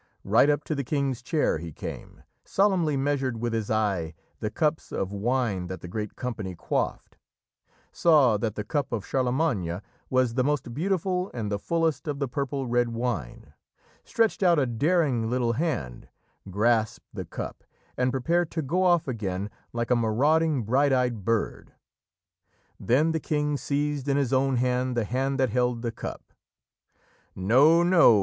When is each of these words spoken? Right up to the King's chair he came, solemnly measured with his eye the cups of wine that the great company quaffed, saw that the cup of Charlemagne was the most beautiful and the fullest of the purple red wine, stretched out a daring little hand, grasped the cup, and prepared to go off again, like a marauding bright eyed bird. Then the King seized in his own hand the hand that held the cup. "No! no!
Right 0.23 0.49
up 0.49 0.63
to 0.63 0.73
the 0.73 0.83
King's 0.83 1.21
chair 1.21 1.59
he 1.59 1.71
came, 1.71 2.23
solemnly 2.43 2.97
measured 2.97 3.37
with 3.39 3.53
his 3.53 3.69
eye 3.69 4.15
the 4.39 4.49
cups 4.49 4.91
of 4.91 5.11
wine 5.13 5.67
that 5.67 5.81
the 5.81 5.87
great 5.87 6.15
company 6.15 6.55
quaffed, 6.55 7.17
saw 7.91 8.35
that 8.37 8.55
the 8.55 8.63
cup 8.63 8.91
of 8.91 9.05
Charlemagne 9.05 9.79
was 10.09 10.33
the 10.33 10.43
most 10.43 10.73
beautiful 10.73 11.29
and 11.35 11.51
the 11.51 11.59
fullest 11.59 12.07
of 12.07 12.17
the 12.17 12.27
purple 12.27 12.65
red 12.65 12.89
wine, 12.89 13.53
stretched 14.03 14.41
out 14.41 14.57
a 14.57 14.65
daring 14.65 15.29
little 15.29 15.53
hand, 15.53 16.07
grasped 16.49 17.05
the 17.13 17.25
cup, 17.25 17.63
and 17.95 18.11
prepared 18.11 18.49
to 18.49 18.63
go 18.63 18.81
off 18.81 19.07
again, 19.07 19.51
like 19.71 19.91
a 19.91 19.95
marauding 19.95 20.63
bright 20.63 20.91
eyed 20.91 21.23
bird. 21.23 21.73
Then 22.79 23.11
the 23.11 23.19
King 23.19 23.55
seized 23.55 24.07
in 24.07 24.17
his 24.17 24.33
own 24.33 24.55
hand 24.55 24.97
the 24.97 25.05
hand 25.05 25.39
that 25.39 25.51
held 25.51 25.83
the 25.83 25.91
cup. 25.91 26.33
"No! 27.35 27.83
no! 27.83 28.19